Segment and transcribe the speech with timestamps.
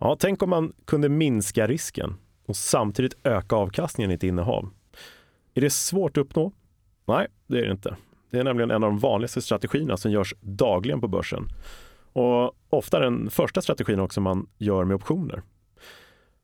[0.00, 2.16] Ja, tänk om man kunde minska risken
[2.46, 4.68] och samtidigt öka avkastningen i ett innehav.
[5.54, 6.52] Är det svårt att uppnå?
[7.06, 7.96] Nej, det är det inte.
[8.30, 11.48] Det är nämligen en av de vanligaste strategierna som görs dagligen på börsen.
[12.12, 15.42] Och ofta den första strategin också man gör med optioner.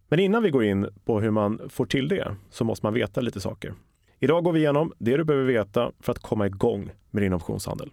[0.09, 3.21] Men innan vi går in på hur man får till det så måste man veta
[3.21, 3.75] lite saker.
[4.19, 7.91] Idag går vi igenom det du behöver veta för att komma igång med din optionshandel.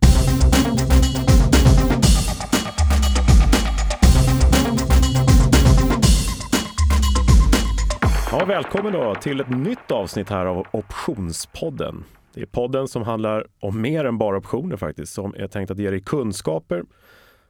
[8.33, 12.03] Ja, välkommen då till ett nytt avsnitt här av Optionspodden.
[12.33, 15.79] Det är podden som handlar om mer än bara optioner faktiskt, som är tänkt att
[15.79, 16.83] ge dig kunskaper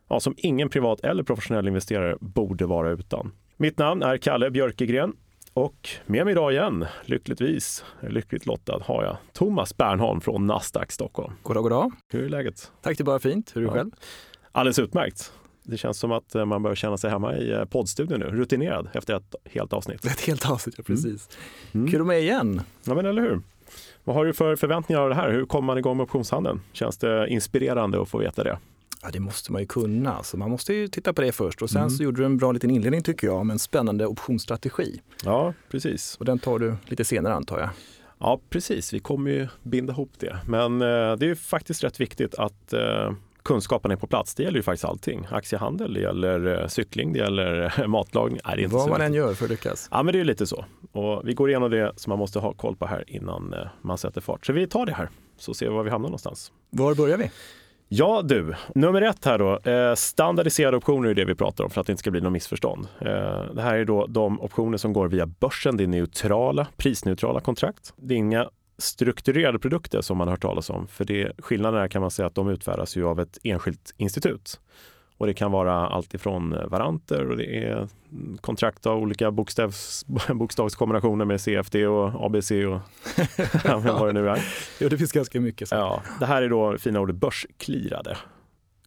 [0.10, 3.32] ja, som ingen privat eller professionell investerare borde vara utan.
[3.58, 5.14] Mitt namn är Kalle Björkegren
[5.54, 11.34] och med mig idag igen, lyckligtvis, lyckligt lottad, har jag Thomas Bernholm från Nasdaq Stockholm.
[11.44, 11.92] Goddag, goddag.
[12.10, 12.72] Hur är läget?
[12.82, 13.52] Tack, det är bara fint.
[13.56, 13.74] Hur är du ja.
[13.74, 13.92] själv?
[14.52, 15.34] Alldeles utmärkt.
[15.64, 18.90] Det känns som att eh, man börjar känna sig hemma i eh, poddstudion nu, rutinerad
[18.94, 20.06] efter ett helt avsnitt.
[20.06, 21.30] Ett helt avsnitt, ja precis.
[21.72, 21.82] Mm.
[21.82, 21.92] mm.
[21.92, 22.62] Kul att med igen.
[22.84, 23.42] Ja, men eller hur.
[24.04, 25.32] Vad har du för förväntningar av det här?
[25.32, 26.62] Hur kommer man igång med optionshandeln?
[26.72, 28.58] Känns det inspirerande att få veta det?
[29.02, 30.24] Ja, det måste man ju kunna.
[30.24, 31.62] Så man måste ju titta på det först.
[31.62, 31.90] Och sen mm.
[31.90, 35.02] så gjorde du en bra liten inledning tycker jag om en spännande optionsstrategi.
[35.24, 36.18] Ja, precis.
[36.20, 37.70] Och den tar du lite senare antar jag.
[38.20, 38.94] Ja, precis.
[38.94, 40.38] Vi kommer ju binda ihop det.
[40.48, 43.12] Men eh, det är faktiskt rätt viktigt att eh,
[43.44, 44.36] kunskapen är på plats.
[44.36, 45.28] Det gäller ju faktiskt allting.
[45.32, 48.40] Aktiehandel, det gäller eh, cykling, det gäller eh, matlagning.
[48.46, 49.88] Nej, det är inte Vad man än gör för att lyckas.
[49.92, 50.66] Ja, men det är lite så.
[50.92, 53.98] Och vi går igenom det som man måste ha koll på här innan eh, man
[53.98, 54.46] sätter fart.
[54.46, 56.52] Så vi tar det här, så ser vi var vi hamnar någonstans.
[56.70, 57.32] Var börjar vi?
[57.94, 59.60] Ja du, nummer ett här då.
[59.96, 62.88] standardiserade optioner är det vi pratar om för att det inte ska bli något missförstånd.
[63.54, 65.78] det här är då de optioner som går via börsen.
[65.78, 67.94] Det är neutrala, prisneutrala kontrakt.
[67.96, 68.50] Det är inga
[68.82, 70.88] strukturerade produkter som man har hört talas om.
[70.88, 74.60] För det, skillnaden är kan man säga att de utfärdas ju av ett enskilt institut.
[75.18, 77.88] Och det kan vara allt ifrån varanter och det är
[78.42, 82.80] kontrakt av olika bokstavs, bokstavskombinationer med CFD och ABC och
[83.84, 84.44] vad det nu är.
[84.80, 85.70] Jo, det finns ganska mycket.
[85.70, 85.76] Så.
[85.76, 88.18] Ja, det här är då fina ordet börsklirade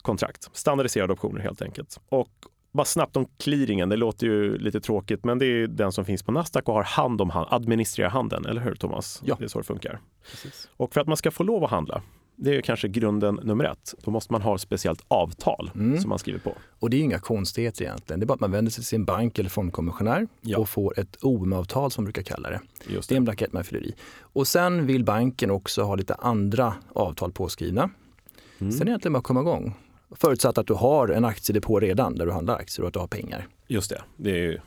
[0.03, 0.51] kontrakt.
[0.53, 2.01] Standardiserade optioner helt enkelt.
[2.09, 2.31] Och
[2.75, 6.23] bara snabbt om clearingen, det låter ju lite tråkigt, men det är den som finns
[6.23, 9.23] på Nasdaq och har hand om, administrerar handeln, eller hur Thomas?
[9.25, 9.37] Ja.
[9.39, 10.01] Det är så det funkar.
[10.31, 10.69] Precis.
[10.77, 12.03] Och för att man ska få lov att handla,
[12.37, 13.95] det är kanske grunden nummer ett.
[14.05, 16.01] Då måste man ha ett speciellt avtal mm.
[16.01, 16.55] som man skriver på.
[16.79, 18.21] Och det är inga konstigheter egentligen.
[18.21, 20.59] Det är bara att man vänder sig till sin bank eller fondkommissionär ja.
[20.59, 22.61] och får ett OM-avtal som man brukar kalla det.
[22.87, 23.15] Just det.
[23.15, 23.95] det är en blankett man fyller i.
[24.21, 27.91] Och sen vill banken också ha lite andra avtal påskrivna.
[28.59, 28.73] Mm.
[28.73, 29.75] Sen är det egentligen bara att komma igång.
[30.15, 33.07] Förutsatt att du har en aktiedepå redan där du handlar aktier och att du har
[33.07, 33.47] pengar.
[33.67, 34.03] Just det.
[34.17, 34.61] Det är, ju,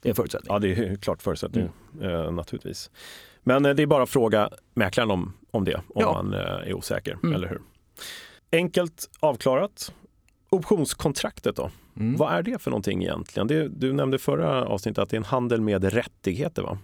[0.00, 0.52] det är en förutsättning.
[0.52, 1.68] Ja, det är klart förutsättning
[2.00, 2.10] mm.
[2.10, 2.90] eh, naturligtvis.
[3.42, 6.12] Men eh, det är bara att fråga mäklaren om, om det, om ja.
[6.12, 7.34] man eh, är osäker, mm.
[7.34, 7.60] eller hur?
[8.52, 9.92] Enkelt avklarat.
[10.50, 11.70] Optionskontraktet då?
[11.96, 12.16] Mm.
[12.16, 13.46] Vad är det för någonting egentligen?
[13.46, 16.78] Det, du nämnde förra avsnittet att det är en handel med rättigheter va?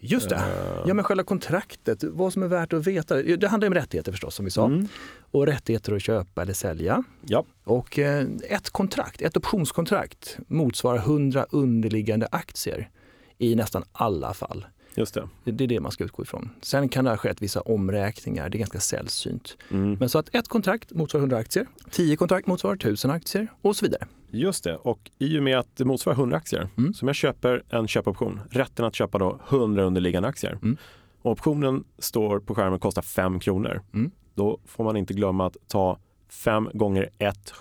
[0.00, 0.36] Just det.
[0.36, 0.84] Uh.
[0.86, 3.22] Ja, men själva kontraktet, vad som är värt att veta.
[3.22, 4.66] Det handlar om rättigheter förstås, som vi sa.
[4.66, 4.88] Mm.
[5.30, 7.04] Och rättigheter att köpa eller sälja.
[7.26, 7.44] Ja.
[7.64, 12.90] Och eh, ett kontrakt, ett optionskontrakt motsvarar 100 underliggande aktier
[13.38, 14.66] i nästan alla fall.
[14.94, 15.28] Just det.
[15.44, 16.50] det är det man ska utgå ifrån.
[16.62, 19.56] Sen kan det ha skett vissa omräkningar, det är ganska sällsynt.
[19.70, 19.96] Mm.
[20.00, 23.84] Men så att ett kontrakt motsvarar 100 aktier, 10 kontrakt motsvarar 1000 aktier och så
[23.84, 24.06] vidare.
[24.30, 26.94] Just det, och i och med att det motsvarar 100 aktier, mm.
[26.94, 30.76] så om jag köper en köpoption, rätten att köpa då 100 underliggande aktier, mm.
[31.22, 34.10] och optionen står på skärmen och kostar 5 kronor, mm.
[34.34, 37.10] då får man inte glömma att ta 5 gånger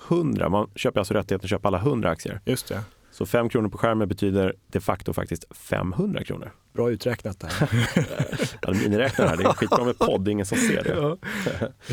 [0.09, 0.49] 100.
[0.49, 2.41] Man köper alltså rättigheten att köpa alla 100 aktier.
[2.45, 2.83] Just det.
[3.11, 6.51] Så 5 kronor på skärmen betyder de facto faktiskt 500 kronor.
[6.73, 7.51] Bra uträknat där.
[8.61, 11.17] ja, miniräknare här, det är skitbra med podd, det är ingen som ser det.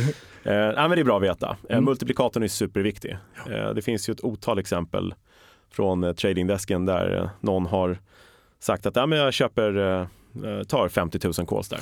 [0.45, 1.57] Eh, men det är bra att veta.
[1.69, 1.85] Eh, mm.
[1.85, 3.17] Multiplikatorn är superviktig.
[3.51, 5.15] Eh, det finns ju ett otal exempel
[5.71, 7.99] från eh, tradingdesken där eh, någon har
[8.59, 11.81] sagt att ja, men jag köper, eh, tar 50 000 calls där.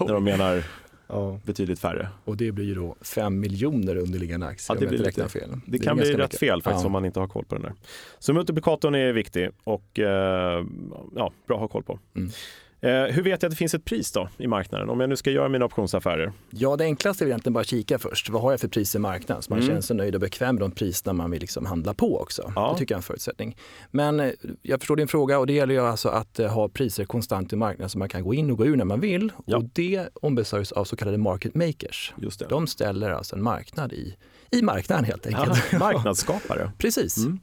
[0.06, 0.64] när de menar
[1.12, 1.40] Ja.
[1.44, 2.08] Betydligt färre.
[2.24, 5.50] Och det blir ju då 5 miljoner underliggande aktier ja, det, blir lite, fel.
[5.50, 6.38] det, det kan bli rätt mycket.
[6.38, 6.86] fel faktiskt ja.
[6.86, 7.72] om man inte har koll på den där.
[8.18, 10.64] Så multiplikatorn är viktig och eh,
[11.16, 11.98] ja, bra att ha koll på.
[12.16, 12.30] Mm.
[12.84, 15.16] Eh, hur vet jag att det finns ett pris då i marknaden om jag nu
[15.16, 16.32] ska göra mina optionsaffärer?
[16.50, 18.30] Ja, det enklaste är egentligen bara kika först.
[18.30, 19.42] Vad har jag för pris i marknaden?
[19.42, 19.68] Så man mm.
[19.68, 22.52] känner sig nöjd och bekväm med de priserna man vill liksom handla på också.
[22.56, 22.72] Ja.
[22.72, 23.56] Det tycker jag är en förutsättning.
[23.90, 24.30] Men eh,
[24.62, 27.56] jag förstår din fråga och det gäller ju alltså att eh, ha priser konstant i
[27.56, 29.32] marknaden så man kan gå in och gå ur när man vill.
[29.44, 29.56] Ja.
[29.56, 32.14] Och det ombesörjs av så kallade market makers.
[32.16, 32.46] Just det.
[32.48, 34.16] De ställer alltså en marknad i,
[34.50, 35.62] i marknaden helt enkelt.
[35.72, 36.72] Ja, marknadsskapare.
[36.78, 37.16] Precis.
[37.16, 37.40] Mm.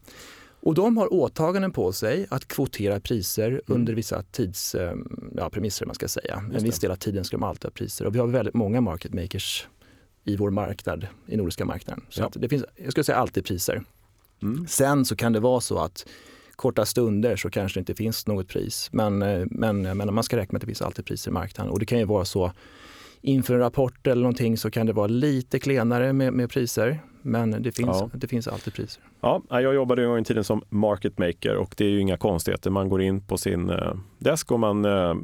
[0.62, 3.62] Och de har åtaganden på sig att kvotera priser mm.
[3.68, 4.96] under vissa tids, eh,
[5.36, 5.86] ja, premisser.
[5.86, 6.44] Man ska säga.
[6.54, 8.06] En viss del av tiden ska de alltid ha priser.
[8.06, 9.68] Och vi har väldigt många market makers
[10.24, 12.06] i vår marknad, i nordiska marknaden.
[12.10, 12.32] Så ja.
[12.34, 13.84] det finns, jag skulle säga alltid priser.
[14.42, 14.68] Mm.
[14.68, 16.06] Sen så kan det vara så att
[16.56, 18.90] korta stunder så kanske det inte finns något pris.
[18.92, 21.72] Men, eh, men, men man ska räkna med att det finns alltid priser i marknaden.
[21.72, 22.52] Och det kan ju vara så
[23.22, 27.00] inför en rapport eller någonting så kan det vara lite klenare med, med priser.
[27.22, 28.10] Men det finns, ja.
[28.14, 29.04] det finns alltid priser.
[29.22, 32.18] Ja, jag jobbade en gång i tiden som market maker och det är ju inga
[32.18, 32.70] konstigheter.
[32.70, 35.16] Man går in på sin eh, desk och man eh,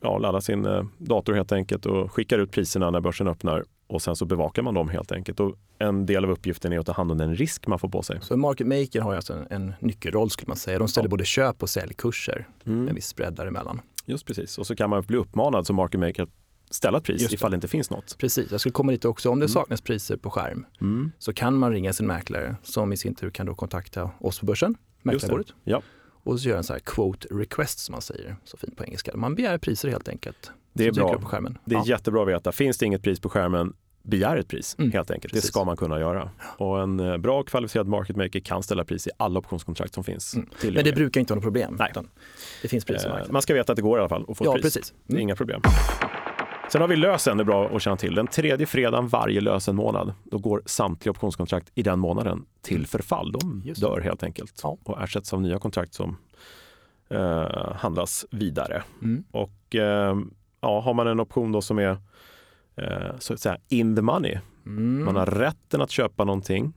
[0.00, 4.02] ja, laddar sin eh, dator helt enkelt och skickar ut priserna när börsen öppnar och
[4.02, 5.40] sen så bevakar man dem helt enkelt.
[5.40, 8.02] Och en del av uppgiften är att ta hand om den risk man får på
[8.02, 8.18] sig.
[8.22, 10.78] Så market maker har alltså en, en nyckelroll skulle man säga.
[10.78, 11.10] De ställer ja.
[11.10, 12.78] både köp och säljkurser mm.
[12.78, 13.80] med en viss spread däremellan.
[14.06, 14.58] Just precis.
[14.58, 16.30] Och så kan man bli uppmanad som market maker att
[16.74, 18.18] ställa ett pris ifall det inte finns något.
[18.18, 19.30] Precis, jag skulle komma dit också.
[19.30, 19.52] Om det mm.
[19.52, 21.12] saknas priser på skärm mm.
[21.18, 24.46] så kan man ringa sin mäklare som i sin tur kan då kontakta oss på
[24.46, 25.46] börsen, mäklarbordet.
[25.64, 25.82] Ja.
[26.24, 29.16] Och så göra en så här quote request som man säger så fint på engelska.
[29.16, 30.50] Man begär priser helt enkelt.
[30.72, 31.18] Det är bra.
[31.18, 31.58] På skärmen.
[31.64, 31.84] Det är ja.
[31.86, 32.52] jättebra att veta.
[32.52, 33.72] Finns det inget pris på skärmen,
[34.02, 34.92] begär ett pris mm.
[34.92, 35.34] helt enkelt.
[35.34, 35.48] Precis.
[35.50, 36.30] Det ska man kunna göra.
[36.58, 40.34] Och en eh, bra kvalificerad market maker kan ställa pris i alla optionskontrakt som finns.
[40.34, 40.48] Mm.
[40.62, 41.76] Men det brukar inte vara något problem.
[41.78, 41.92] Nej.
[42.62, 44.44] Det finns priser eh, Man ska veta att det går i alla fall att få
[44.44, 44.74] ja, ett pris.
[44.74, 44.94] Precis.
[45.08, 45.20] Mm.
[45.20, 45.62] inga problem.
[46.72, 48.14] Sen har vi lösen, det är bra att känna till.
[48.14, 53.32] Den tredje fredagen varje lösenmånad, då går samtliga optionskontrakt i den månaden till förfall.
[53.32, 54.78] De dör helt enkelt ja.
[54.84, 56.16] och ersätts av nya kontrakt som
[57.08, 58.82] eh, handlas vidare.
[59.02, 59.24] Mm.
[59.30, 60.16] Och eh,
[60.60, 61.98] ja, har man en option då som är
[62.76, 65.04] eh, så att säga in the money, mm.
[65.04, 66.72] man har rätten att köpa någonting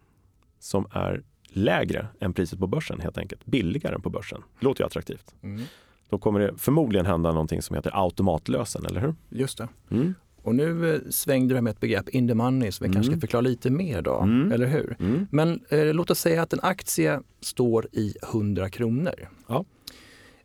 [0.60, 4.44] som är lägre än priset på börsen helt enkelt, billigare än på börsen.
[4.60, 5.36] Det låter ju attraktivt.
[5.42, 5.66] Mm
[6.10, 9.16] då kommer det förmodligen hända någonting som heter automatlösen, eller hur?
[9.30, 9.68] Just det.
[9.92, 10.14] Mm.
[10.46, 12.94] Och nu eh, svängde du med ett begrepp in the money som vi mm.
[12.94, 14.52] kanske ska förklara lite mer då, mm.
[14.52, 14.96] eller hur?
[15.00, 15.28] Mm.
[15.32, 19.30] Men eh, låt oss säga att en aktie står i 100 kronor.
[19.48, 19.66] Ja.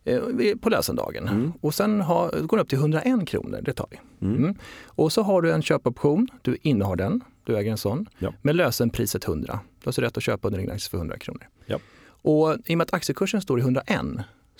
[0.03, 0.21] Eh,
[0.61, 1.27] på lösendagen.
[1.27, 1.53] Mm.
[1.61, 4.27] Och sen har, går den upp till 101 kronor, det tar vi.
[4.27, 4.37] Mm.
[4.37, 4.55] mm.
[4.85, 8.33] Och så har du en köpoption, du innehar den, du äger en sån, ja.
[8.41, 9.45] med lösenpriset 100.
[9.45, 11.47] Du har alltså rätt att köpa under din aktie för 100 kronor.
[11.65, 11.79] Ja.
[12.03, 14.01] Och i och med att aktiekursen står i 101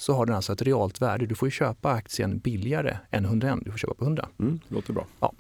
[0.02, 1.26] så har den alltså ett realt värde.
[1.26, 3.60] Du får köpa aktien billigare än 101.
[3.62, 4.30] Du får köpa på 100.
[4.40, 5.06] Mm, låter bra.
[5.20, 5.34] Ja.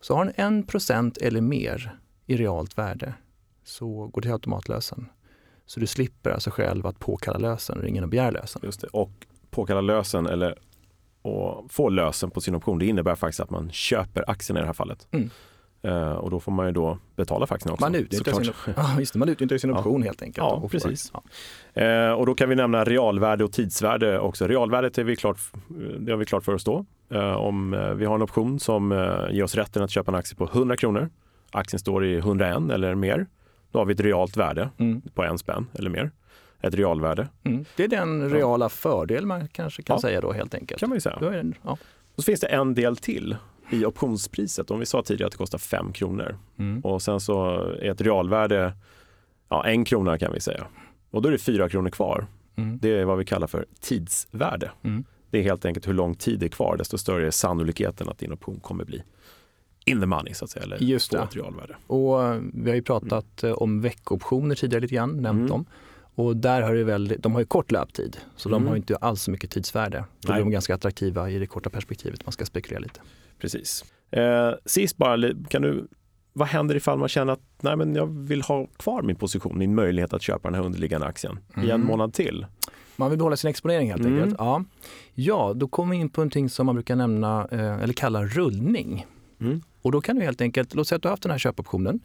[0.00, 3.14] Så har den 1 procent eller mer i realt värde
[3.64, 5.06] så går det till automatlösen.
[5.66, 8.62] Så du slipper alltså själv att påkalla lösen, ringa och begära lösen.
[8.64, 8.86] Just det.
[8.86, 10.58] Och påkalla lösen eller
[11.22, 14.66] och få lösen på sin option, det innebär faktiskt att man köper aktien i det
[14.66, 15.08] här fallet.
[15.10, 15.30] Mm.
[15.84, 17.84] Uh, och då får man ju då betala aktierna också.
[17.84, 20.06] Man utnyttjar, sin, ja, just det, man utnyttjar sin option ja.
[20.06, 20.46] helt enkelt.
[20.50, 21.12] Ja, precis.
[21.74, 22.08] Ja.
[22.08, 24.46] Uh, och då kan vi nämna realvärde och tidsvärde också.
[24.46, 25.38] Realvärdet är vi klart,
[25.98, 26.84] det har vi klart för oss då.
[27.14, 28.90] Uh, om vi har en option som
[29.30, 31.10] ger oss rätten att köpa en aktie på 100 kronor.
[31.50, 33.26] Aktien står i 101 eller mer.
[33.72, 35.02] Då har vi ett realt värde mm.
[35.14, 36.10] på en spänn eller mer.
[36.60, 37.28] Ett realvärde.
[37.44, 37.64] Mm.
[37.76, 40.80] Det är den reala fördel man kanske kan säga då helt enkelt.
[40.80, 41.16] kan man ju säga.
[41.20, 41.78] Då är det, Och
[42.16, 43.36] så finns det en del till
[43.70, 46.80] i optionspriset, om vi sa tidigare att det kostar 5 kronor mm.
[46.80, 48.72] och sen så är ett realvärde
[49.48, 50.66] ja, en krona kan vi säga.
[51.10, 52.26] Och då är det 4 kronor kvar.
[52.56, 52.78] Mm.
[52.82, 54.70] Det är vad vi kallar för tidsvärde.
[54.82, 55.04] Mm.
[55.30, 58.18] Det är helt enkelt hur lång tid det är kvar, desto större är sannolikheten att
[58.18, 59.02] din option kommer bli
[59.84, 61.76] in the money så att säga, eller Just få ett realvärde.
[61.86, 63.56] Och eh, vi har ju pratat mm.
[63.56, 65.46] om veckoptioner tidigare lite grann, nämnt mm.
[65.46, 65.66] dem.
[66.14, 68.62] Och där har det väldigt, de har ju kort löptid, så mm.
[68.62, 70.04] de har inte alls så mycket tidsvärde.
[70.20, 73.00] Då blir de ganska attraktiva i det korta perspektivet, man ska spekulera lite.
[73.44, 73.84] Precis.
[74.10, 75.18] Eh, sist bara,
[75.48, 75.88] kan du,
[76.32, 79.74] vad händer ifall man känner att nej, men jag vill ha kvar min position, min
[79.74, 81.68] möjlighet att köpa den här underliggande aktien mm.
[81.68, 81.86] i en mm.
[81.86, 82.46] månad till?
[82.96, 84.14] Man vill behålla sin exponering helt mm.
[84.14, 84.34] enkelt.
[84.38, 84.64] Ja.
[85.14, 89.06] ja, då kommer vi in på någonting som man brukar nämna eh, eller kalla rullning.
[89.40, 89.60] Mm.
[89.82, 92.00] Och då kan du helt enkelt, låt säga att du har haft den här köpoptionen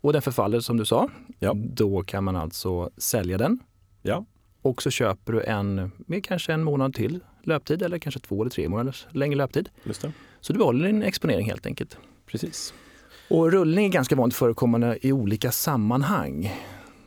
[0.00, 1.08] och den förfaller som du sa.
[1.38, 1.52] Ja.
[1.56, 3.58] Då kan man alltså sälja den.
[4.02, 4.24] Ja.
[4.62, 8.50] Och så köper du en med kanske en månad till löptid eller kanske två eller
[8.50, 9.68] tre månaders längre löptid.
[9.84, 10.12] Just det.
[10.46, 11.98] Så du behåller din exponering helt enkelt.
[12.26, 12.74] Precis.
[13.28, 16.52] Och rullning är ganska vanligt förekommande i olika sammanhang.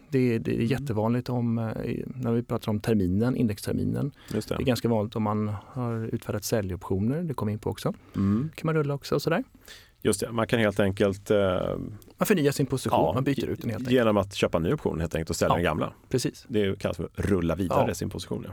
[0.10, 1.65] Det, det är jättevanligt om, eh,
[2.05, 4.12] när vi pratar om terminen, indexterminen.
[4.31, 4.48] Det.
[4.48, 4.55] det.
[4.55, 7.93] är ganska vanligt om man har utfärdat säljoptioner, det kommer in på också.
[8.15, 8.50] Mm.
[8.55, 9.43] kan man rulla också och sådär.
[10.01, 11.31] Just det, man kan helt enkelt...
[11.31, 11.38] Eh,
[12.17, 13.91] man förnyar sin position, ja, man byter ut den helt enkelt.
[13.91, 15.93] Genom att köpa en ny option helt enkelt och sälja ja, den gamla.
[16.10, 16.46] Precis.
[16.48, 17.93] Det kallas för att rulla vidare ja.
[17.93, 18.48] sin position.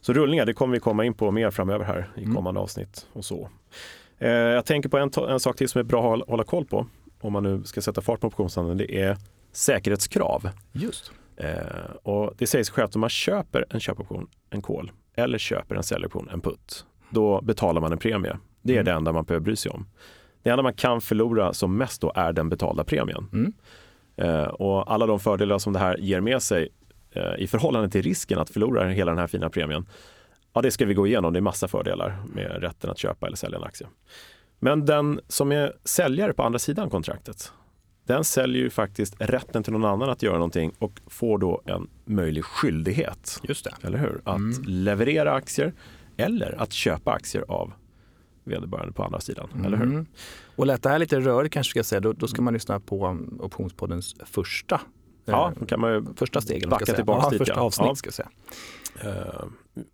[0.00, 2.34] Så rullningar, det kommer vi komma in på mer framöver här i mm.
[2.34, 2.62] kommande mm.
[2.62, 3.48] avsnitt och så.
[4.18, 6.86] Eh, jag tänker på en, en sak till som är bra att hålla koll på
[7.20, 8.78] om man nu ska sätta fart på optionshandeln.
[8.78, 9.16] Det är
[9.52, 10.50] säkerhetskrav.
[10.72, 11.12] Just.
[11.36, 11.56] Eh,
[12.02, 15.82] och det säger sig självt om man köper en köpoption, en call, eller köper en
[15.82, 18.36] säljoption, en put, då betalar man en premie.
[18.62, 18.84] Det är mm.
[18.84, 19.86] det enda man behöver bry sig om.
[20.42, 23.28] Det enda man kan förlora som mest då är den betalda premien.
[23.32, 23.52] Mm.
[24.16, 26.68] Eh, och alla de fördelar som det här ger med sig
[27.10, 29.86] eh, i förhållande till risken att förlora hela den här fina premien.
[30.54, 31.32] Ja, det ska vi gå igenom.
[31.32, 33.86] Det är massa fördelar med rätten att köpa eller sälja en aktie.
[34.58, 37.52] Men den som är säljare på andra sidan kontraktet,
[38.06, 41.88] den säljer ju faktiskt rätten till någon annan att göra någonting och får då en
[42.04, 43.40] möjlig skyldighet.
[43.42, 43.74] Just det.
[43.82, 44.20] Eller hur?
[44.24, 44.62] Att mm.
[44.66, 45.72] leverera aktier
[46.16, 47.72] eller att köpa aktier av
[48.44, 49.48] vederbörande på andra sidan.
[49.54, 49.66] Mm.
[49.66, 50.06] Eller hur?
[50.56, 53.06] Och lätt det här lite rörigt kanske ska säga, då, då ska man lyssna på
[53.06, 54.80] um, Optionspoddens första
[55.24, 57.38] Ja, då kan man ju första stegen, backa tillbaka dit.
[57.38, 57.94] Första avsnitt ja.
[57.94, 58.28] ska jag säga.
[59.04, 59.44] Uh,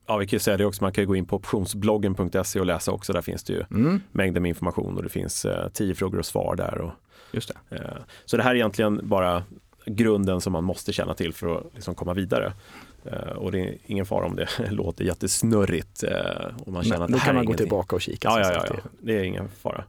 [0.06, 2.92] ja, vi kan ju säga det också, man kan gå in på optionsbloggen.se och läsa
[2.92, 3.12] också.
[3.12, 4.00] Där finns det ju mm.
[4.12, 6.78] mängder med information och det finns uh, tio frågor och svar där.
[6.78, 6.92] Och,
[7.32, 7.76] Just det.
[7.76, 7.82] Uh,
[8.24, 9.42] så det här är egentligen bara
[9.86, 12.52] grunden som man måste känna till för att liksom komma vidare.
[13.36, 16.04] Och det är ingen fara om det låter jättesnurrigt.
[16.04, 16.10] Uh,
[16.66, 18.28] och man känner Nej, att det då kan man gå tillbaka och kika.
[18.28, 18.76] Ja, ja, ja, ja.
[19.00, 19.84] det är ingen fara.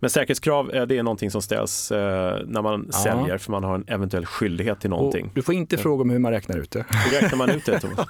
[0.00, 2.98] Men säkerhetskrav det är någonting som ställs eh, när man ja.
[2.98, 5.26] säljer för man har en eventuell skyldighet till någonting.
[5.26, 6.86] Och du får inte fråga om hur man räknar ut det.
[6.88, 8.08] Hur räknar man ut det Thomas?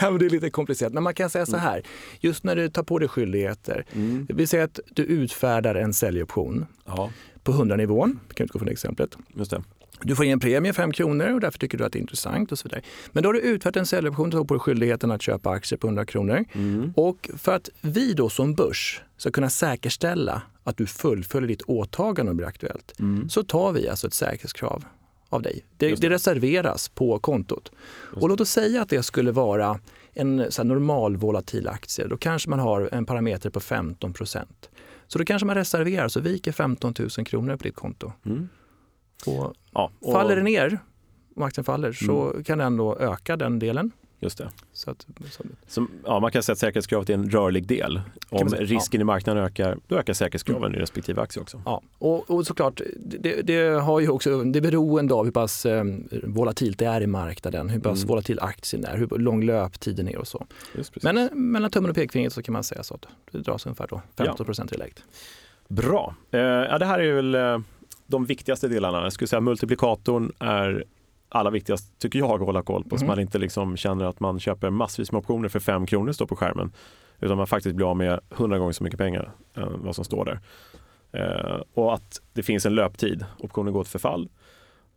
[0.00, 0.92] ja, det är lite komplicerat.
[0.92, 1.60] Men man kan säga så mm.
[1.66, 1.82] här,
[2.20, 3.84] just när du tar på dig skyldigheter.
[3.92, 4.26] Mm.
[4.28, 7.10] Vill säga att du utfärdar en säljoption ja.
[7.42, 9.16] på 100-nivån, vi kan utgå från det exemplet.
[9.34, 9.62] Just det.
[10.04, 12.52] Du får in en premie 5 kronor och därför tycker du att det är intressant
[12.52, 12.82] och så vidare.
[13.12, 16.06] Men då har du utfört en säljoption och på skyldigheten att köpa aktier på 100
[16.06, 16.44] kronor.
[16.52, 16.92] Mm.
[16.96, 22.30] Och för att vi då som börs ska kunna säkerställa att du fullföljer ditt åtagande
[22.30, 23.28] om det blir aktuellt, mm.
[23.28, 24.84] så tar vi alltså ett säkerhetskrav
[25.28, 25.64] av dig.
[25.76, 26.00] Det, det.
[26.00, 27.72] det reserveras på kontot.
[27.92, 29.80] Och låt oss säga att det skulle vara
[30.14, 32.06] en så normal volatil aktie.
[32.06, 34.70] Då kanske man har en parameter på 15 procent.
[35.06, 38.12] Så då kanske man reserverar, så viker 15 000 kronor på ditt konto.
[38.26, 38.48] Mm.
[39.26, 40.78] Och, ja, och faller det ner,
[41.36, 42.44] om aktien faller, så mm.
[42.44, 43.92] kan den då öka den delen.
[44.22, 44.50] Just det.
[44.72, 45.44] Så att, så.
[45.66, 48.00] Så, ja, man kan säga att säkerhetskravet är en rörlig del.
[48.28, 49.02] Om risken ja.
[49.02, 50.74] i marknaden ökar, då ökar säkerhetskraven mm.
[50.74, 51.62] i respektive aktie också.
[51.64, 55.66] Ja, och, och såklart, det, det, har ju också, det är beroende av hur pass
[55.66, 55.84] eh,
[56.22, 58.08] volatilt det är i marknaden, hur pass mm.
[58.08, 60.46] volatil aktien är, hur lång löptiden är och så.
[61.02, 63.86] Men eh, mellan tummen och pekfingret så kan man säga så att det dras ungefär
[63.90, 64.76] då 15 procent ja.
[64.76, 65.02] i läget.
[65.68, 66.14] Bra.
[66.30, 67.58] Eh, ja, det här är väl eh,
[68.12, 69.02] de viktigaste delarna.
[69.02, 70.84] Jag skulle säga multiplikatorn är
[71.28, 72.88] allra viktigast, tycker jag, att hålla koll på.
[72.88, 72.98] Mm.
[72.98, 76.26] Så man inte liksom känner att man köper massvis med optioner för fem kronor står
[76.26, 76.72] på skärmen.
[77.20, 80.24] Utan man faktiskt blir av med hundra gånger så mycket pengar än vad som står
[80.24, 80.40] där.
[81.12, 83.24] Eh, och att det finns en löptid.
[83.38, 84.28] Optioner går till förfall.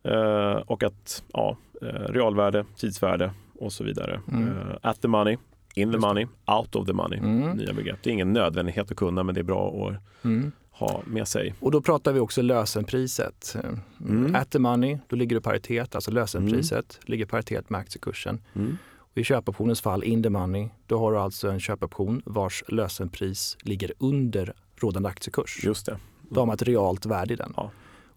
[0.02, 4.20] Eh, och att ja, eh, realvärde, tidsvärde och så vidare.
[4.32, 4.48] Mm.
[4.48, 5.36] Eh, at the money,
[5.74, 7.18] in the money, out of the money.
[7.18, 7.56] Mm.
[7.56, 7.98] Nya begrepp.
[8.02, 11.54] Det är ingen nödvändighet att kunna men det är bra att mm ha med sig.
[11.60, 13.56] Och då pratar vi också lösenpriset.
[14.00, 14.34] Mm.
[14.34, 17.02] At the money, då ligger det paritet, alltså lösenpriset mm.
[17.06, 18.40] ligger paritet med aktiekursen.
[18.54, 18.76] Mm.
[18.96, 23.56] Och I köpoptionens fall, in the money, då har du alltså en köpoption vars lösenpris
[23.60, 25.64] ligger under rådande aktiekurs.
[25.64, 25.98] Just det.
[26.30, 27.52] Då har man ett realt värde i den.
[27.56, 27.70] Ja.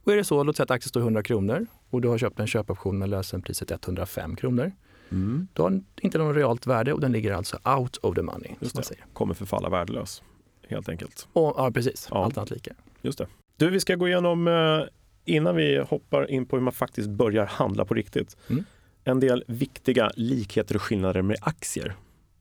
[0.03, 2.39] Och är det så, låt säga att aktien står 100 kronor och du har köpt
[2.39, 4.71] en köpoption med lösenpriset 105 kronor.
[5.09, 5.47] Mm.
[5.53, 8.55] Då har den inte något realt värde och den ligger alltså out of the money.
[8.59, 8.95] Just det.
[9.13, 10.23] Kommer förfalla värdelös
[10.69, 11.27] helt enkelt.
[11.33, 12.07] Och, ja, precis.
[12.11, 12.23] Ja.
[12.23, 12.73] Allt annat lika.
[13.01, 13.27] Just det.
[13.57, 14.83] Du, vi ska gå igenom, eh,
[15.25, 18.65] innan vi hoppar in på hur man faktiskt börjar handla på riktigt, mm.
[19.03, 21.95] en del viktiga likheter och skillnader med aktier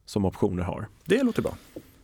[0.05, 0.89] som optioner har.
[1.05, 1.57] Det låter bra.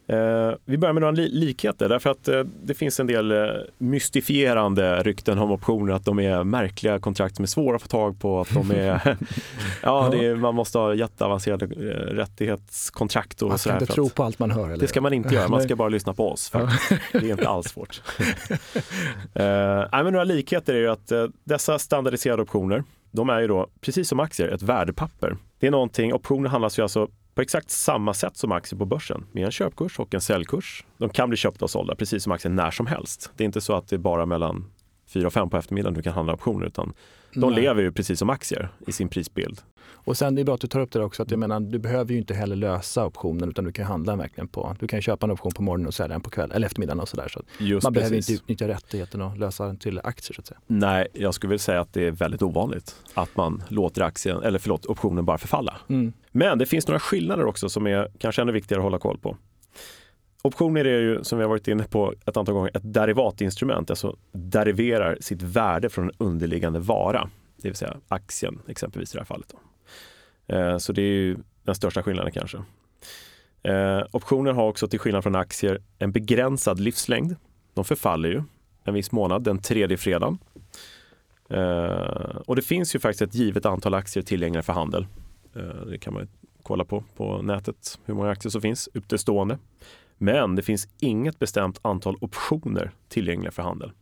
[0.06, 3.38] Eh, vi börjar med några li likheter därför att eh, det finns en del eh,
[3.78, 8.20] mystifierande rykten om optioner att de är märkliga kontrakt som är svåra att få tag
[8.20, 8.40] på.
[8.40, 9.16] Att de är,
[9.82, 14.38] ja, är, man måste ha jätteavancerade eh, rättighetskontrakt och Man ska inte tro på allt
[14.38, 14.64] man hör.
[14.64, 14.76] Eller?
[14.76, 16.50] Det ska man inte göra, man ska bara lyssna på oss.
[17.12, 18.02] det är inte alls svårt.
[19.34, 23.68] eh, men några likheter är ju att eh, dessa standardiserade optioner, de är ju då
[23.80, 25.36] precis som aktier ett värdepapper.
[25.58, 29.26] Det är någonting, optioner handlas ju alltså på exakt samma sätt som aktier på börsen
[29.32, 30.84] med en köpkurs och en säljkurs.
[30.98, 33.30] De kan bli köpta och sålda precis som aktier när som helst.
[33.36, 34.70] Det är inte så att det är bara mellan
[35.06, 36.92] 4 och 5 på eftermiddagen du kan handla optioner utan
[37.34, 37.62] de Nej.
[37.62, 39.60] lever ju precis som aktier i sin prisbild.
[40.06, 41.78] Och sen det är bra att du tar upp det också, att jag menar, du
[41.78, 45.26] behöver ju inte heller lösa optionen utan du kan handla verkligen på, du kan köpa
[45.26, 47.28] en option på morgonen och sälja den på kvällen eller eftermiddagen och sådär.
[47.28, 47.90] Så man precis.
[47.90, 50.58] behöver inte utnyttja rättigheten och lösa den till aktier så att säga.
[50.66, 54.58] Nej, jag skulle vilja säga att det är väldigt ovanligt att man låter aktien, eller
[54.58, 55.76] förlåt, optionen bara förfalla.
[55.88, 56.12] Mm.
[56.32, 59.36] Men det finns några skillnader också som är kanske ännu viktigare att hålla koll på.
[60.46, 64.16] Optioner är ju, som vi har varit inne på ett antal gånger, ett derivatinstrument, alltså
[64.32, 69.26] deriverar sitt värde från en underliggande vara, det vill säga aktien exempelvis i det här
[69.26, 69.54] fallet.
[70.46, 72.58] Eh, så det är ju den största skillnaden kanske.
[73.62, 77.36] Eh, optioner har också till skillnad från aktier en begränsad livslängd.
[77.74, 78.42] De förfaller ju
[78.84, 80.38] en viss månad, den tredje fredagen.
[81.50, 85.06] Eh, och det finns ju faktiskt ett givet antal aktier tillgängliga för handel.
[85.54, 86.28] Eh, det kan man
[86.62, 89.58] kolla på på nätet, hur många aktier som finns utestående.
[90.24, 93.92] Men det finns inget bestämt antal optioner tillgängliga för handel.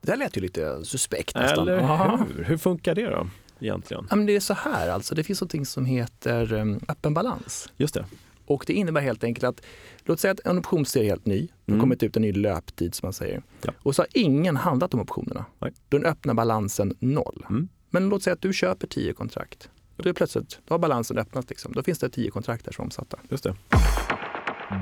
[0.00, 1.68] Det där lät ju lite suspekt nästan.
[1.68, 2.44] Eller hur?
[2.44, 3.28] Hur funkar det då?
[3.60, 4.06] Egentligen?
[4.10, 7.72] Ja, men det är så här alltså, det finns något som heter um, öppen balans.
[7.76, 8.04] Just det.
[8.46, 9.66] Och det innebär helt enkelt att,
[10.04, 11.40] låt säga att en optionsserie är helt ny.
[11.40, 11.80] Det har mm.
[11.80, 13.42] kommit ut en ny löptid som man säger.
[13.62, 13.72] Ja.
[13.82, 15.44] Och så har ingen handlat de optionerna.
[15.58, 15.72] Nej.
[15.88, 17.46] Då öppnar balansen noll.
[17.50, 17.68] Mm.
[17.90, 19.70] Men låt säga att du köper tio kontrakt.
[19.96, 21.50] Då är plötsligt, då har balansen öppnat.
[21.50, 21.72] Liksom.
[21.72, 23.18] Då finns det tio kontrakt där som är omsatta.
[23.30, 23.54] Just det.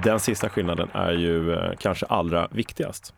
[0.05, 3.15] Den sista skillnaden är ju eh, kanske allra viktigast.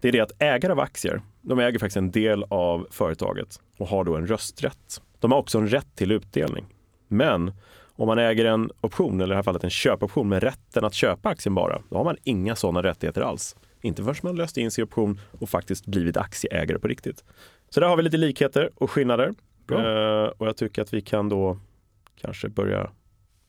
[0.00, 3.88] Det är det att ägare av aktier, de äger faktiskt en del av företaget och
[3.88, 5.02] har då en rösträtt.
[5.18, 6.66] De har också en rätt till utdelning.
[7.08, 7.52] Men
[7.96, 10.94] om man äger en option, eller i det här fallet en köpoption med rätten att
[10.94, 13.56] köpa aktien bara, då har man inga sådana rättigheter alls.
[13.80, 17.24] Inte förrän man löst in sin option och faktiskt blivit aktieägare på riktigt.
[17.70, 19.34] Så där har vi lite likheter och skillnader.
[19.70, 21.58] Eh, och jag tycker att vi kan då
[22.20, 22.90] kanske börja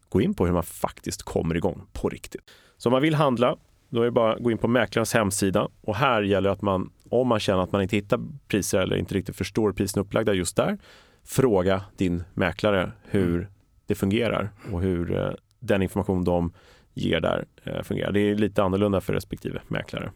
[0.09, 2.41] gå in på hur man faktiskt kommer igång på riktigt.
[2.79, 3.57] Så om man vill handla,
[3.89, 6.91] då är det bara att gå in på mäklarens hemsida och här gäller att man,
[7.09, 10.55] om man känner att man inte hittar priser eller inte riktigt förstår prisen upplagda just
[10.55, 10.77] där,
[11.23, 13.49] fråga din mäklare hur
[13.85, 16.53] det fungerar och hur eh, den information de
[16.93, 18.11] ger där eh, fungerar.
[18.11, 20.11] Det är lite annorlunda för respektive mäklare.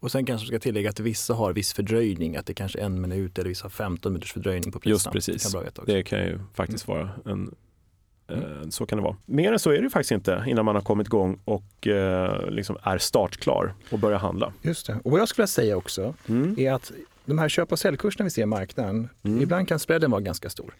[0.00, 3.00] Och sen kanske ska tillägga att vissa har viss fördröjning, att det kanske är en
[3.00, 4.92] minut eller vissa 15 minuters fördröjning på priserna.
[4.92, 5.52] Just precis.
[5.52, 6.98] Det kan, det kan ju faktiskt mm.
[6.98, 7.54] vara en
[8.32, 8.70] mm.
[8.70, 9.16] Så kan det vara.
[9.26, 12.76] Mer än så är det faktiskt inte innan man har kommit igång och eh, liksom
[12.82, 14.52] är startklar och börjar handla.
[14.62, 15.00] Just det.
[15.04, 16.54] Och vad jag skulle säga också mm.
[16.58, 16.92] är att
[17.24, 19.42] de här köp och säljkurserna vi ser i marknaden, mm.
[19.42, 20.74] ibland kan spreaden vara ganska stor.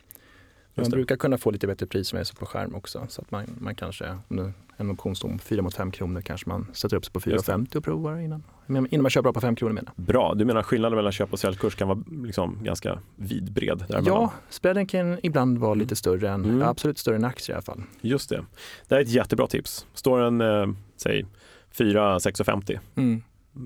[0.75, 3.07] Man brukar kunna få lite bättre pris med sig på skärm också.
[3.09, 6.67] Så att man, man kanske, om en option står 4 mot 5 kronor kanske man
[6.73, 9.93] sätter upp sig på 4,50 och provar innan, innan man köper på 5 kronor menar
[9.97, 13.85] Bra, du menar skillnaden mellan köp och säljkurs kan vara liksom ganska vidbred?
[14.05, 16.63] Ja, spreaden kan ibland vara lite större än, mm.
[16.63, 17.83] absolut större än aktier i alla fall.
[18.01, 18.45] Just det.
[18.89, 19.87] Det här är ett jättebra tips.
[19.95, 21.27] Står en, eh, säg
[21.71, 22.79] 4, 6,50.
[22.95, 23.23] Mm.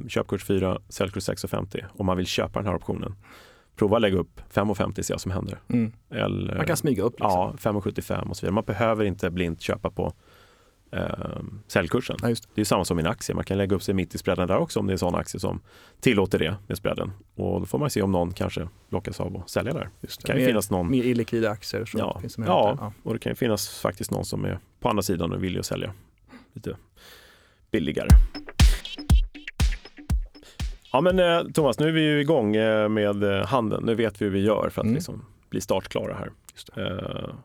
[0.09, 3.15] Köpkurs 4, säljkurs 6,50 om man vill köpa den här optionen
[3.77, 5.59] prova att lägga upp 5,50 se vad som händer.
[5.69, 5.93] Mm.
[6.11, 7.13] Eller, man kan smyga upp.
[7.13, 7.31] Liksom.
[7.31, 8.55] Ja, 5,75 och så vidare.
[8.55, 10.13] Man behöver inte blint köpa på
[10.91, 12.17] eh, säljkursen.
[12.23, 12.61] Ja, det.
[12.61, 13.35] är samma som i en aktie.
[13.35, 15.41] Man kan lägga upp sig mitt i spreaden där också om det är sådana aktier
[15.41, 15.61] som
[16.01, 17.13] tillåter det med spreaden.
[17.35, 19.89] Och då får man se om någon kanske lockas av att sälja där.
[20.01, 20.27] Just det.
[20.27, 20.91] Kan mer, finnas någon...
[20.91, 21.85] mer illikvida aktier.
[21.85, 24.89] Så ja, finns ja, ja, och det kan ju finnas faktiskt någon som är på
[24.89, 25.93] andra sidan och vill att sälja
[26.53, 26.77] lite
[27.71, 28.09] billigare.
[30.93, 33.87] Ja men eh, Thomas, nu är vi ju igång eh, med eh, handeln.
[33.87, 34.95] Nu vet vi hur vi gör för att mm.
[34.95, 36.31] liksom bli startklara här.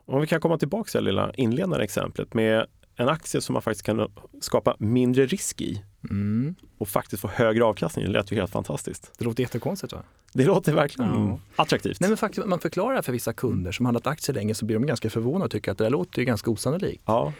[0.06, 3.62] Om vi kan komma tillbaka till det lilla inledande exemplet med en aktie som man
[3.62, 6.56] faktiskt kan skapa mindre risk i mm.
[6.78, 8.06] och faktiskt få högre avkastning.
[8.06, 9.12] Det lät ju helt fantastiskt.
[9.18, 10.04] Det låter jättekonstigt va?
[10.34, 11.40] Det låter verkligen ja.
[11.56, 12.00] attraktivt.
[12.00, 14.86] Nej, men faktiskt, man förklarar för vissa kunder som handlat aktier länge så blir de
[14.86, 17.04] ganska förvånade och tycker att det där låter ju ganska osannolikt.
[17.06, 17.34] Ja.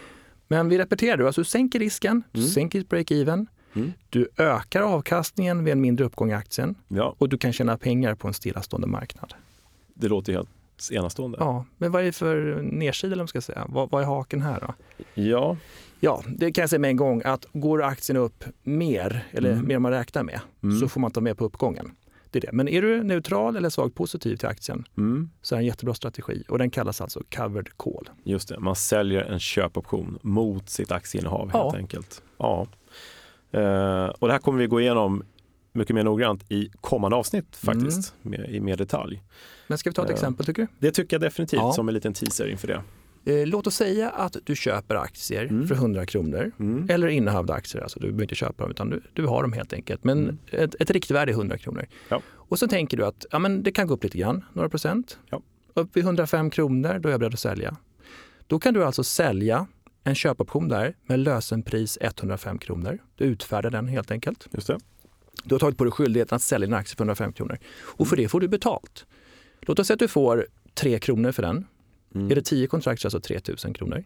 [0.48, 2.50] Men vi repeterar, du, alltså, du sänker risken, du mm.
[2.50, 3.92] sänker ditt break-even, Mm.
[4.10, 7.14] Du ökar avkastningen vid en mindre uppgång i aktien ja.
[7.18, 9.34] och du kan tjäna pengar på en stillastående marknad.
[9.94, 10.48] Det låter helt
[10.90, 11.38] enastående.
[11.40, 13.66] Ja, men vad är det för nedsida, eller ska säga?
[13.68, 14.74] Vad, vad är haken här då?
[15.14, 15.56] Ja.
[16.00, 19.66] Ja, det kan jag säga med en gång att går aktien upp mer, eller mm.
[19.66, 20.80] mer än man räknar med, mm.
[20.80, 21.92] så får man ta med på uppgången.
[22.30, 22.52] Det är det.
[22.52, 25.30] Men är du neutral eller svagt positiv till aktien mm.
[25.42, 28.08] så är det en jättebra strategi och den kallas alltså covered call.
[28.24, 31.62] Just det, man säljer en köpoption mot sitt aktieinnehav ja.
[31.62, 32.22] helt enkelt.
[32.38, 32.66] Ja.
[33.54, 35.24] Uh, och det här kommer vi gå igenom
[35.72, 38.40] mycket mer noggrant i kommande avsnitt faktiskt, mm.
[38.40, 39.22] med, i mer detalj.
[39.72, 40.68] Men ska vi ta ett exempel tycker du?
[40.78, 41.72] Det tycker jag definitivt ja.
[41.72, 42.82] som en liten teaser inför det.
[43.32, 45.68] Uh, låt oss säga att du köper aktier mm.
[45.68, 46.86] för 100 kronor mm.
[46.90, 49.72] eller innehavda aktier, alltså du behöver inte köpa dem utan du, du har dem helt
[49.72, 50.04] enkelt.
[50.04, 50.38] Men mm.
[50.50, 51.86] ett, ett riktvärde är 100 kronor.
[52.08, 52.22] Ja.
[52.30, 55.18] Och så tänker du att ja, men det kan gå upp lite grann, några procent.
[55.30, 55.42] Ja.
[55.74, 57.76] Upp vid 105 kronor, då är jag beredd att sälja.
[58.46, 59.66] Då kan du alltså sälja
[60.04, 62.98] en köpoption där med lösenpris 105 kronor.
[63.16, 64.48] Du utfärdar den helt enkelt.
[64.52, 64.78] Just det.
[65.44, 67.58] Du har tagit på dig skyldigheten att sälja din aktie för 105 kronor.
[67.82, 69.06] Och för det får du betalt.
[69.66, 71.66] Låt oss säga att du får 3 kronor för den.
[72.14, 72.30] Mm.
[72.30, 74.04] Är det 10 kontrakt så alltså 3 000 kronor.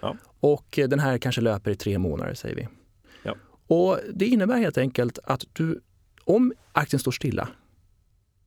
[0.00, 0.16] Ja.
[0.40, 2.68] Och den här kanske löper i tre månader säger vi.
[3.22, 3.34] Ja.
[3.66, 5.80] Och Det innebär helt enkelt att du,
[6.24, 7.48] om aktien står stilla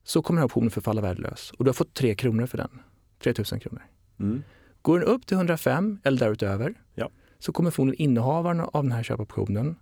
[0.04, 2.80] så kommer den här optionen förfalla värdelös och du har fått 3 kronor för den.
[3.24, 3.82] 3 000 kronor.
[4.20, 4.44] Mm.
[4.82, 7.10] Går den upp till 105 eller därutöver ja.
[7.40, 9.76] så kommer förmodligen innehavaren av den här köpoptionen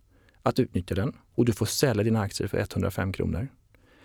[0.44, 3.48] att utnyttja den och du får sälja dina aktier för 105 kronor.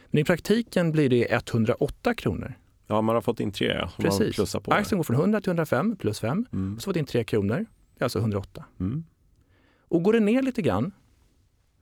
[0.07, 2.55] Men i praktiken blir det 108 kronor.
[2.87, 3.67] Ja, man har fått in tre.
[3.67, 3.91] Ja.
[3.99, 4.53] Precis.
[4.53, 6.47] På Aktien går från 100 till 105 plus 5.
[6.53, 6.81] Mm.
[6.81, 7.67] Så fått in 3 kronor.
[7.95, 8.65] Det är alltså 108.
[8.81, 9.05] Mm.
[9.89, 10.93] Och går det ner lite grann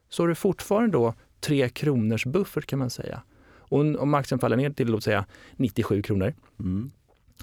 [0.09, 3.23] så har du fortfarande då 3 kronors buffert kan man säga.
[3.45, 6.91] Och om aktien faller ner till låt säga 97 kronor mm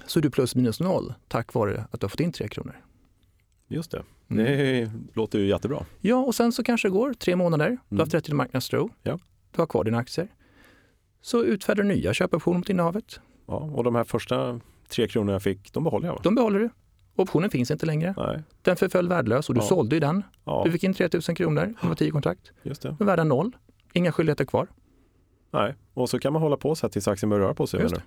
[0.06, 2.76] så är du plus minus noll tack vare att du har fått in 3 kronor.
[3.68, 4.02] Just det.
[4.30, 4.44] Mm.
[4.44, 5.86] Det låter ju jättebra.
[6.00, 7.78] Ja, och sen så kanske det går tre månader.
[7.88, 8.90] Du har haft rätt till marknadsro.
[9.02, 9.18] Ja.
[9.50, 10.28] Du har kvar dina aktier.
[11.20, 13.20] Så utfärdar du nya köpoptioner mot innehavet.
[13.50, 16.14] Ja, och de här första tre kronorna jag fick, de behåller jag?
[16.14, 16.20] Va?
[16.22, 16.70] De behåller du.
[17.16, 18.14] Optionen finns inte längre.
[18.16, 18.42] Nej.
[18.62, 19.66] Den förföll värdelös och du Ja.
[19.66, 20.22] sålde ju den.
[20.44, 22.52] Ja, Du fick in 3 000 kronor, det var 10 kontrakt.
[22.62, 22.88] just det.
[22.88, 23.52] Den är värda noll.
[23.92, 24.66] Inga skyldigheter kvar.
[25.50, 25.74] Nej.
[25.94, 27.80] Och så kan man hålla på så här tills aktien börjar röra på sig.
[27.80, 28.00] Just du?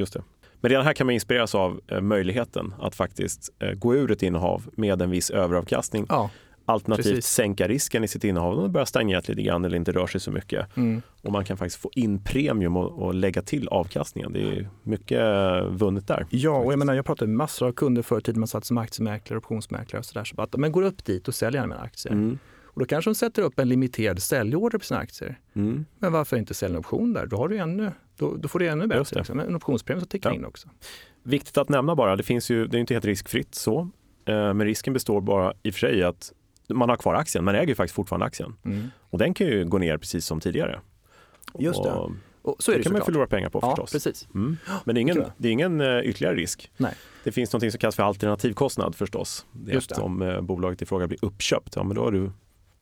[0.00, 0.22] Just det.
[0.60, 4.22] Men redan här kan man inspireras av eh, möjligheten att faktiskt eh, gå ur ett
[4.22, 6.06] innehav med en viss överavkastning.
[6.08, 6.30] Ja.
[6.70, 7.26] Alternativt precis.
[7.26, 10.20] sänka risken i sitt innehav om det börjar stagnera lite grann eller inte rör sig
[10.20, 10.76] så mycket.
[10.76, 11.02] Mm.
[11.22, 14.32] Och man kan faktiskt få in premium och, och lägga till avkastningen.
[14.32, 15.20] Det är mycket
[15.68, 16.26] vunnet där.
[16.30, 18.64] Ja, och jag menar, jag pratade med massor av kunder förr i tiden man satt
[18.64, 20.24] som aktiemäklare, optionsmäklare och sådär.
[20.24, 22.12] Så bara, men går upp dit och säljer mina aktier.
[22.12, 22.38] Mm.
[22.64, 25.38] Och då kanske de sätter upp en limiterad säljorder på sina aktier.
[25.54, 25.84] Mm.
[25.98, 27.26] Men varför inte sälja en option där?
[27.26, 29.20] Då, har du ännu, då, då får du ännu bättre.
[29.20, 29.40] Liksom.
[29.40, 30.36] En optionspremie som tickar Ja.
[30.36, 30.68] in också.
[31.22, 33.90] Viktigt att nämna bara, det, finns ju, det är inte helt riskfritt så.
[34.24, 36.32] Eh, men risken består bara i och för sig att
[36.74, 37.44] man har kvar aktien.
[37.44, 38.56] Man äger ju faktiskt fortfarande aktien.
[38.64, 38.90] Mm.
[39.10, 40.80] Och den kan ju gå ner precis som tidigare.
[41.58, 41.90] Just det.
[41.90, 42.10] Och
[42.42, 43.06] Och så är det det kan man såklart.
[43.06, 43.92] förlora pengar på Ja, förstås.
[43.92, 44.28] precis.
[44.34, 44.56] Mm.
[44.84, 46.70] Men det är ingen, det är ingen eh, ytterligare risk.
[46.76, 46.94] Nej.
[47.24, 49.46] Det finns något som kallas för alternativkostnad förstås.
[49.52, 50.04] Det är Just att det.
[50.04, 52.30] om eh, bolaget i fråga blir uppköpt, ja, men då har du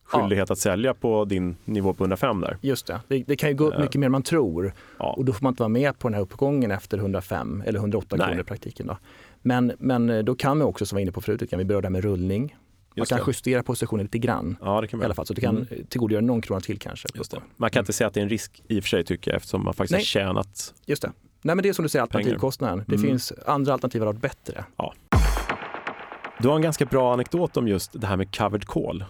[0.05, 2.57] skyldighet att sälja på din nivå på 105 där.
[2.61, 3.01] Just det.
[3.09, 3.25] det.
[3.27, 3.81] Det kan ju gå upp Ja.
[3.83, 4.73] mycket mer än man tror.
[4.99, 5.15] Ja.
[5.19, 8.17] Och då får man inte vara med på den här uppgången efter 105 eller 108
[8.17, 8.27] Nej.
[8.27, 8.87] kronor i praktiken.
[8.87, 8.99] Då.
[9.43, 11.65] Men, men eh, då kan man också, som vi var inne på förut, kan vi
[11.65, 12.57] där med rullning.
[12.99, 13.25] Man kan det.
[13.27, 15.05] justera positionen lite grann Ja, det kan i man.
[15.05, 15.27] alla fall.
[15.27, 15.69] Så du kan Mm.
[15.71, 15.87] mm.
[15.87, 17.09] tillgodogöra någon krona till kanske.
[17.57, 19.37] Man kan inte säga att det är en risk i och för sig tycker jag
[19.37, 20.01] eftersom man faktiskt Nej.
[20.01, 20.75] har tjänat.
[20.87, 21.13] Just det.
[21.43, 22.85] Nej men det är som du säger alternativkostnaden.
[22.87, 23.09] Det Mm.
[23.09, 24.65] finns andra alternativ har varit bättre.
[26.41, 29.05] Du har en ganska bra anekdot om just det här med covered call.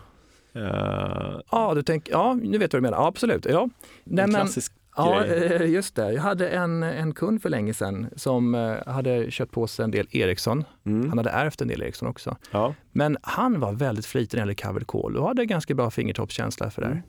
[0.53, 2.99] Eh, Ja, du tänker, ja nu vet du vad du menar.
[2.99, 3.45] Ja, absolut.
[3.51, 3.69] Ja.
[4.05, 5.53] Nej, en klassisk ja, grej.
[5.63, 6.13] eh, just det.
[6.13, 9.91] Jag hade en, en kund för länge sedan som eh, hade köpt på sig en
[9.91, 10.65] del Ericsson.
[10.87, 11.09] Mm.
[11.09, 12.37] Han hade ärvt en del Ericsson också.
[12.51, 12.75] Ja.
[12.93, 16.71] Men han var väldigt flitig när det gällde covered call och hade ganska bra fingertoppskänsla
[16.71, 16.87] för det.
[16.89, 16.95] här.
[16.95, 17.05] Mm.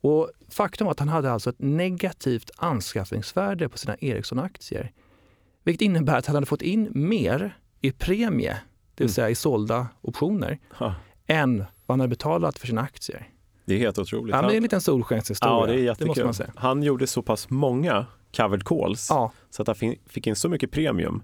[0.00, 4.92] Och faktum var att han hade alltså ett negativt anskaffningsvärde på sina Ericsson-aktier.
[5.64, 8.52] Vilket innebär att han hade fått in mer i premie,
[8.94, 9.12] det vill Mm.
[9.12, 10.94] säga i sålda optioner, Ha,
[11.26, 13.28] än vad han hade betalat för sina aktier.
[13.64, 14.34] Det är helt otroligt.
[14.34, 15.54] Ja, men det är en Han- liten solskenshistoria.
[15.60, 16.50] ja, det är det måste man säga.
[16.56, 20.70] Han gjorde så pass många covered calls Ja, så att han fick in så mycket
[20.70, 21.22] premium.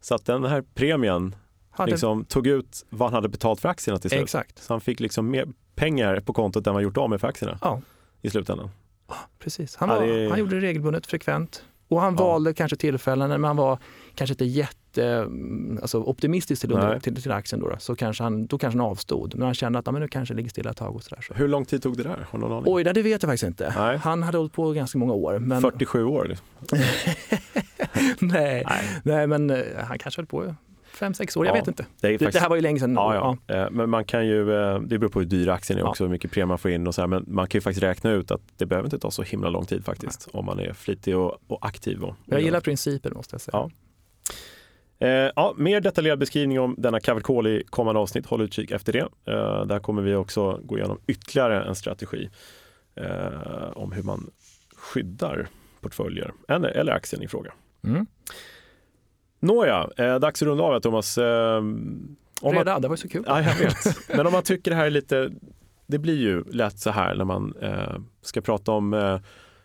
[0.00, 1.36] Så att den här premien
[1.70, 4.22] hade, liksom tog ut vad han hade betalt för aktierna till slut.
[4.22, 4.58] exakt.
[4.62, 7.28] Så han fick liksom mer pengar på kontot än vad han gjort av med för
[7.28, 7.80] aktierna Ja,
[8.22, 8.70] i slutändan.
[9.38, 9.76] precis.
[9.76, 11.64] Han, Ja, var, det är- han gjorde det regelbundet, frekvent.
[11.88, 12.24] Och han Ja.
[12.24, 13.78] valde kanske tillfällen när man var
[14.14, 17.60] kanske inte jätte mm, alltså optimistisk till, under, till, till aktien.
[17.60, 17.76] Då, då.
[17.78, 19.34] Så kanske han, då kanske han avstod.
[19.34, 20.94] Men han kände att ja, men nu kanske ligger stilla ett tag.
[20.96, 21.34] Och så där, så.
[21.34, 22.26] Hur lång tid tog det där?
[22.30, 22.64] Har någon aning?
[22.66, 23.74] Oj, det vet jag faktiskt inte.
[23.78, 23.96] Nej.
[23.96, 25.38] Han hade hållit på ganska många år.
[25.38, 26.24] Men, 47 år?
[26.28, 26.46] liksom.
[28.20, 28.84] nej, Nej.
[29.02, 30.54] nej, men eh, han kanske höll på
[30.94, 31.46] fem, sex år.
[31.46, 31.86] Jag Ja, vet inte.
[32.00, 32.32] Det, faktiskt...
[32.32, 32.94] det här var ju länge sedan.
[32.94, 33.54] Ja, ja.
[33.54, 36.10] Eh, Men man kan ju, eh, det beror på hur dyr aktien är också, hur
[36.10, 38.30] mycket premie man får in och så här, men man kan ju faktiskt räkna ut
[38.30, 41.38] att det behöver inte ta så himla lång tid faktiskt om man är flitig och,
[41.46, 42.04] och aktiv.
[42.04, 43.70] Och, Jag gillar principen måste jag säga.
[44.98, 48.26] Eh, ja, mer detaljerad beskrivning om denna covered i kommande avsnitt.
[48.26, 49.32] Håll utkik efter det.
[49.32, 52.30] Eh, där kommer vi också gå igenom ytterligare en strategi
[52.94, 54.30] eh, om hur man
[54.76, 55.48] skyddar
[55.80, 57.52] portföljer eller, eller aktien i fråga.
[57.84, 58.06] Mm.
[59.40, 61.18] Nåja, eh, dags att runda av här, Thomas.
[61.18, 63.24] Eh, om man, Redan, det var så kul.
[63.26, 64.08] ja, jag vet.
[64.08, 65.30] Men om man tycker det här är lite,
[65.86, 69.18] det blir ju lätt så här när man eh, ska prata om eh,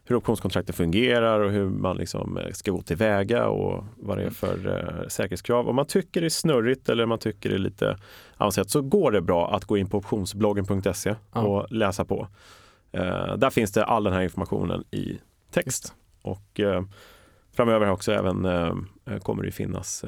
[0.09, 4.29] hur optionskontrakten fungerar och hur man liksom eh, ska gå tillväga och vad det är
[4.29, 5.69] för eh, säkerhetskrav.
[5.69, 7.97] Om man tycker det är snurrigt eller man tycker det är lite
[8.37, 11.41] avancerat så går det bra att gå in på optionsbloggen.se Ja.
[11.41, 12.27] och läsa på.
[12.91, 15.19] Eh, där finns det all den här informationen i
[15.51, 15.93] text.
[16.21, 16.83] Och eh,
[17.53, 20.05] framöver också även eh, kommer det finnas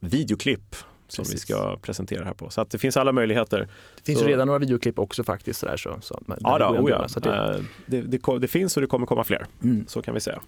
[0.00, 0.76] videoklipp
[1.08, 1.40] som vi Precis.
[1.42, 2.50] ska presentera här på.
[2.50, 3.68] Så att det finns alla möjligheter.
[3.96, 5.60] Det finns Så- redan några videoklipp också faktiskt.
[5.60, 7.08] Sådär, så, så, där Ja, det då, oh ja.
[7.08, 9.46] så det, Eh, det, det, ko- det finns och det kommer komma fler.
[9.62, 9.84] mm.
[9.88, 10.40] Så kan vi säga.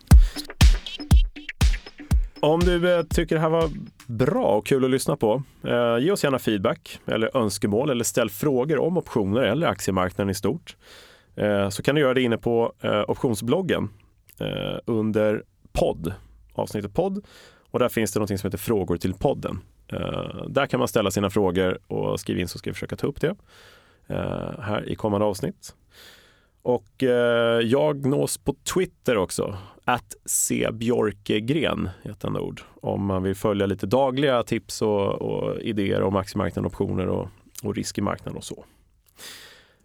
[2.43, 3.71] Om du eh, tycker det här var
[4.07, 8.31] bra och kul att lyssna på, eh, ge oss gärna feedback eller önskemål eller ställ
[8.31, 10.77] frågor om optioner eller aktiemarknaden i stort.
[11.37, 13.89] Eh, så kan du göra det inne på eh, optionsbloggen
[14.87, 15.43] under
[15.73, 16.13] podd,
[16.53, 17.25] avsnittet podd.
[17.71, 19.59] Och där finns det något som heter frågor till podden.
[19.93, 23.07] Eh, där kan man ställa sina frågor och skriva in så ska vi försöka ta
[23.07, 23.37] upp det
[24.07, 25.75] eh, här i kommande avsnitt.
[26.63, 29.57] Och eh, jag nås på Twitter också.
[29.85, 32.61] Att cbjorkegren i ett enda ord.
[32.81, 37.29] Om man vill följa lite dagliga tips och, och idéer om aktiemarknaden, optioner och,
[37.63, 38.65] och risk i marknaden och så.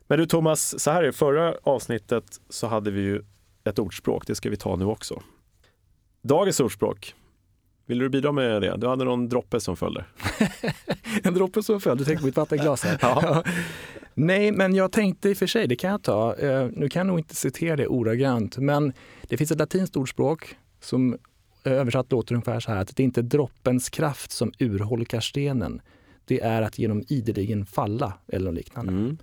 [0.07, 1.13] Men du Thomas, så här är det.
[1.13, 3.23] Förra avsnittet så hade vi ju
[3.63, 4.27] ett ordspråk.
[4.27, 5.21] Det ska vi ta nu också.
[6.21, 7.15] Dagens ordspråk.
[7.85, 8.77] Vill du bidra med det?
[8.77, 10.05] Du hade någon droppe som följde.
[11.23, 12.97] En droppe som föll, du tänkte på mitt vattenglas här.
[13.01, 13.43] Ja.
[14.13, 16.35] Nej, men jag tänkte i och för sig, det kan jag ta.
[16.35, 20.55] Eh, nu kan jag nog inte citera det ordagrant, men det finns ett latinskt ordspråk
[20.79, 21.13] som
[21.63, 25.81] eh, översatt låter ungefär så här att det är inte droppens kraft som urholkar stenen,
[26.25, 28.91] det är att genom ideligen falla eller något liknande.
[28.91, 29.17] Mm.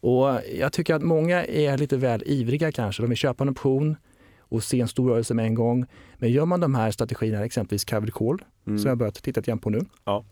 [0.00, 3.02] Och jag tycker att många är lite väl ivriga kanske.
[3.02, 3.96] De vill köpa en option
[4.48, 5.86] och se en stor rörelse med en gång.
[6.18, 8.78] Men gör man de här strategierna, exempelvis covered call, mm.
[8.78, 9.80] som jag börjat titta igen på nu.
[10.04, 10.24] Ja.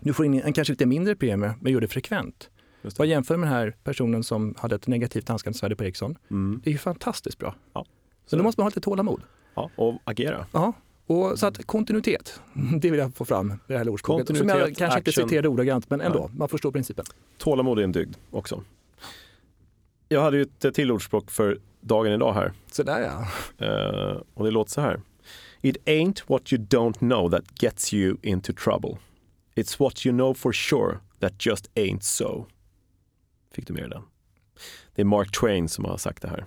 [0.00, 2.50] Du får in en kanske lite mindre premie, men gör det frekvent.
[2.82, 2.98] Det.
[2.98, 6.18] Vad jämför med den här personen som hade ett negativt anskaffningsvärde på Ericsson.
[6.30, 6.60] Mm.
[6.64, 7.54] Det är ju fantastiskt bra.
[7.72, 7.86] Ja.
[8.26, 9.22] Så då måste man ha lite tålamod.
[9.54, 10.46] Ja, och agera.
[10.52, 10.72] Ja,
[11.06, 12.40] och så att kontinuitet,
[12.80, 14.36] det vill jag få fram det här ordspråket.
[14.36, 14.98] Som jag kanske action.
[14.98, 16.30] inte citerade ordagrant, men ändå, ja.
[16.38, 17.04] man förstår principen.
[17.38, 18.62] Tålamod är en dygd också.
[20.08, 22.52] Jag hade ju ett till ordspråk för dagen idag här.
[22.72, 23.26] Så där ja.
[23.66, 25.00] Uh, och det låter så här.
[25.60, 28.98] It ain't what you don't know that gets you into trouble.
[29.54, 32.46] It's what you know for sure that just ain't so.
[33.54, 34.02] Fick du med den?
[34.94, 36.46] Det är Mark Twain som har sagt det här.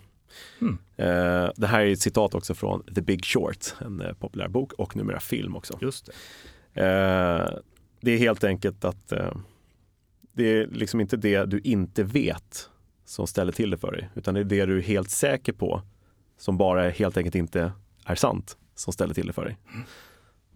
[0.62, 0.74] Mm.
[0.74, 4.74] Uh, det här är ett citat också från The Big Short, en uh, populär bok
[4.74, 5.78] och numera film också.
[5.82, 6.82] Just det.
[6.82, 7.60] Uh,
[8.02, 9.13] det är helt enkelt att
[10.34, 12.69] det är liksom inte det du inte vet
[13.05, 15.81] som ställer till det för dig, utan det är det du är helt säker på
[16.37, 17.71] som bara helt enkelt inte
[18.05, 19.57] är sant som ställer till det för dig.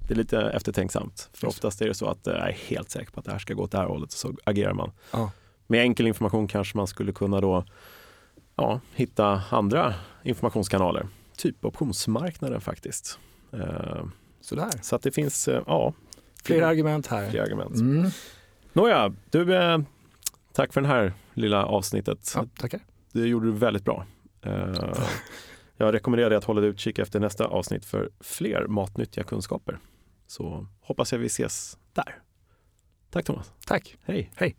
[0.07, 3.19] Det är lite eftertänksamt, för oftast är det så att jag är helt säker på
[3.19, 4.91] att det här ska gå åt det här hållet, så agerar man.
[5.11, 5.31] Ja.
[5.67, 7.65] Med enkel information kanske man skulle kunna då
[8.55, 11.07] ja, hitta andra informationskanaler,
[11.37, 13.19] typ optionsmarknaden faktiskt.
[13.51, 14.05] Eh,
[14.41, 14.69] Sådär.
[14.81, 15.93] Så att det finns, eh, ja.
[16.43, 17.29] Flera argument här.
[17.29, 17.75] Flera argument.
[17.75, 18.11] Mm.
[18.73, 19.79] Nåja, du, eh,
[20.59, 22.31] tack för det här lilla avsnittet.
[22.35, 22.79] Ja, tackar.
[23.11, 24.05] Det gjorde du väldigt bra.
[25.77, 29.79] Jag rekommenderar dig att hålla utkik efter nästa avsnitt för fler matnyttiga kunskaper.
[30.27, 32.15] Så hoppas jag vi ses där.
[33.09, 33.51] Tack Thomas.
[33.65, 33.95] Tack.
[34.03, 34.31] Hej.
[34.35, 34.55] Hej.